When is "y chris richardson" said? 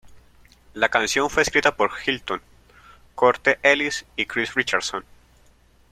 4.15-5.05